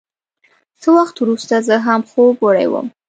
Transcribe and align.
څه 0.81 0.89
وخت 0.97 1.15
وروسته 1.19 1.55
زه 1.67 1.75
هم 1.85 2.01
خوب 2.09 2.35
وړی 2.45 2.67
وم. 2.69 2.87